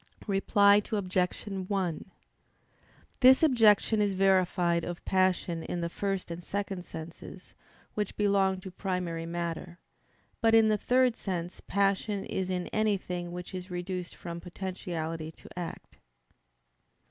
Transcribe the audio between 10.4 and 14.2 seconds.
But in the third sense passion is in anything which is reduced